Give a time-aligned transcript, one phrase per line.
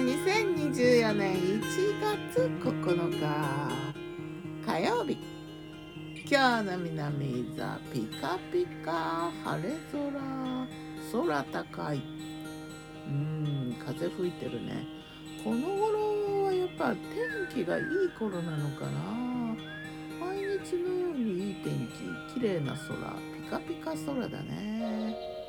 [0.00, 1.60] 2024年1
[2.00, 3.26] 月9日
[4.64, 5.18] 火曜日
[6.24, 9.30] 今日の南伊豆ピカピカ。
[9.44, 10.08] 晴れ空
[11.12, 12.02] 空高い。
[13.08, 14.86] うん風吹いてるね。
[15.44, 17.84] この頃はやっぱ天気がいい
[18.18, 19.56] 頃なのかな。
[20.18, 22.34] 毎日のようにいい天気。
[22.34, 22.94] 綺麗な空
[23.34, 25.39] ピカピカ空だね。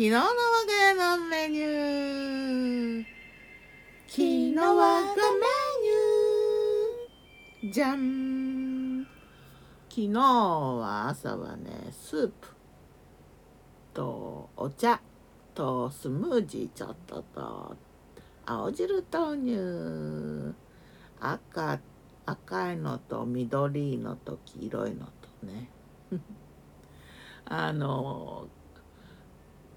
[0.00, 0.32] 昨日の我が
[0.72, 3.04] 家のメニュー。
[4.08, 5.14] 昨日我がメ
[7.60, 7.70] ニュー。
[7.70, 9.06] じゃん。
[9.90, 12.48] 昨日は朝はねスープ
[13.92, 15.02] とお茶
[15.54, 17.76] とスムージーちょっとと
[18.46, 20.54] 青汁豆乳。
[21.20, 21.78] 赤
[22.24, 25.04] 赤いのと緑のと黄色いの
[25.40, 25.68] とね。
[27.44, 28.48] あの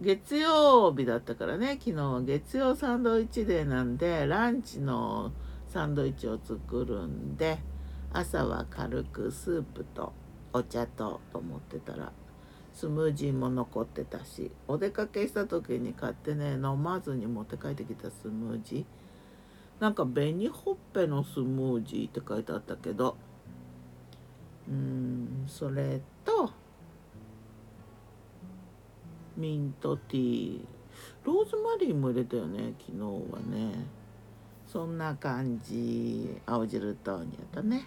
[0.00, 1.78] 月曜日だったからね。
[1.78, 5.32] 昨日は月曜サンドイッチデーなんでランチの
[5.68, 7.58] サンドイッチを作るんで
[8.12, 10.12] 朝は軽くスープと
[10.52, 12.12] お茶とと思ってたら
[12.74, 18.84] スムージーも残ってたしお出かけした時に買ってね飲まずに持って帰ってきたスムージー。
[19.82, 23.16] なんか紅ほっぺのスムージーって書いてあったけど
[24.68, 26.50] うーんそれと
[29.36, 30.64] ミントティー。
[31.24, 33.86] ローズマリーも入れたよね昨日はね。
[34.66, 36.40] そんな感じ。
[36.46, 37.86] 青汁豆乳とね。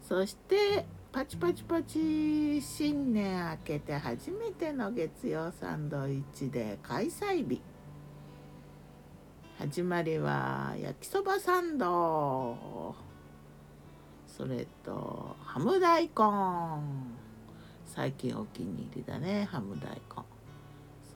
[0.00, 7.60] そしてパチパチパチ新年明けて初めての月曜サンドイッチで開催日。
[9.58, 12.94] 始まりは焼きそばサンド。
[14.26, 16.10] それとハム大根。
[17.84, 20.31] 最近お気に入りだねハム大根。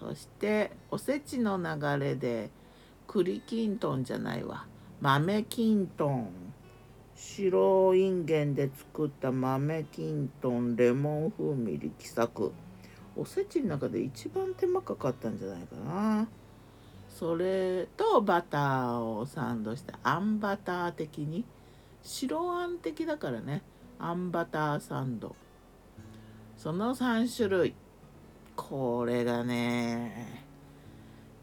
[0.00, 2.50] そしておせちの流れで
[3.06, 4.66] 栗きんとんじゃないわ。
[5.00, 6.30] 豆きんとん
[7.14, 12.52] 白いんげんで作った豆きんとんレモン風味力作。
[13.16, 16.28] おせちの中で一番手間かかったんじゃないかな。
[17.08, 21.44] それとバターをサンドしてあんバター的に。
[22.02, 23.62] 白あん的だからね。
[23.98, 25.34] あんバターサンド。
[26.58, 27.74] その3種類。
[28.56, 30.44] これがね。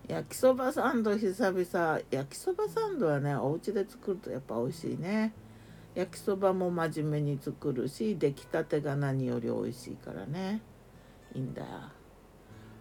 [0.07, 1.99] 焼きそばサンド久々。
[2.11, 5.33] 焼きそばサンドはねお家で作るとやっぱ美味しいね。
[5.95, 10.61] 焼きそばも真面目に作るし出来たてが何より美味しいからね。
[11.33, 11.63] いいんだ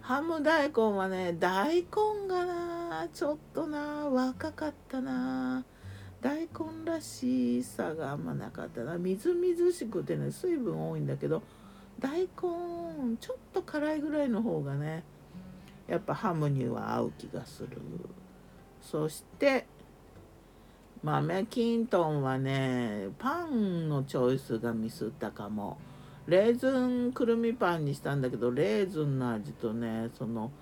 [0.01, 1.87] ハム大根はね大根
[2.27, 3.79] がなちょっとな
[4.09, 5.65] 若かったな。
[6.21, 6.49] 大根
[6.85, 8.97] らしさがあんまなかったな。
[8.97, 11.43] みずみずしくてね水分多いんだけど
[12.03, 15.05] 大根ちょっと辛いぐらいの方がね
[15.87, 17.79] やっぱハムには合う気がする。
[18.81, 19.67] そして
[21.03, 25.79] 豆きんとんはねパンのチョイスがミスったかも。
[26.27, 30.53] レーズンくるみパンにしたんだけどレーズンの味とねその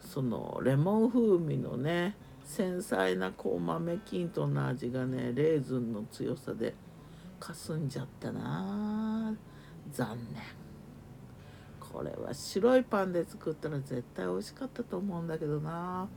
[0.00, 6.74] そのレモン風味のね繊細なこう豆きんとんの味がねレーズンの強さで
[7.38, 9.34] かすんじゃったな。
[9.92, 10.63] 残念。
[11.94, 16.08] これは白いパンで作ったら絶対美味しかったと思うんだけどな。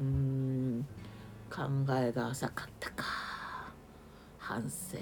[0.00, 0.84] うーん
[1.48, 1.62] 考
[1.94, 3.04] えが浅かったか。
[4.36, 4.98] 反省。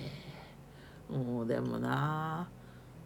[1.10, 2.47] もうでもな。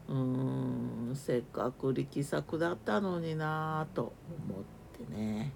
[0.09, 4.13] うーんせっかく力作だったのになぁと
[4.49, 5.53] 思ってね。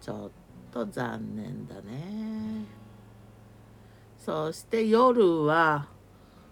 [0.00, 0.30] ちょっ
[0.72, 2.64] と残念だね。
[4.16, 5.88] そして夜は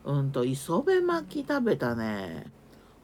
[0.05, 2.55] うんと磯辺巻き食べたね。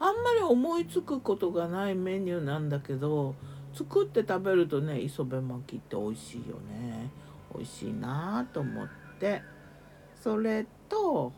[0.03, 3.37] あんまり思いつくことがないメニューなんだけど
[3.73, 7.09] 作って食べるとね磯辺巻きって美味しいよね。
[7.55, 8.89] 美味しいなと思っ
[9.21, 9.43] て。
[10.21, 11.33] それと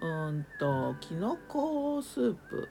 [0.00, 2.68] うんときのこスープ。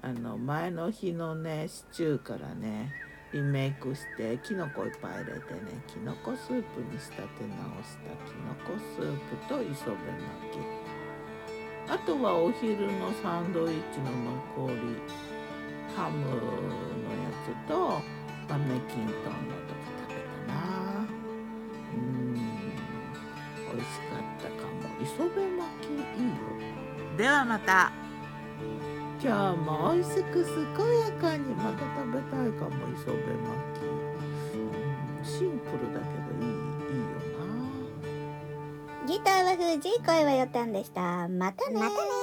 [0.00, 2.92] あの前の日のねシチューからね
[3.32, 7.26] リメイクしてきのこいっぱい入れてねきのこスープに仕立て直
[7.82, 10.58] したきのこスープと磯辺巻
[10.92, 10.95] き。
[11.88, 14.10] あとはお昼のサンドイッチの
[14.56, 14.76] 残り
[15.94, 18.02] ハムのやつと
[18.48, 20.54] 豆きんとんのとか食べたな。
[21.94, 22.34] うん。
[22.34, 22.40] 美
[23.72, 24.76] 味しかったかも。
[25.00, 26.32] 磯辺巻きいいよ。
[27.16, 27.92] ではまた。
[29.22, 30.54] 今日も美味しく健
[31.00, 34.60] やかにまた食べたいかも磯辺巻き、う
[35.22, 36.55] ん、シンプルだけどいい
[39.16, 41.26] ギターは藤井声はよたんでした。
[41.28, 42.15] またねまたね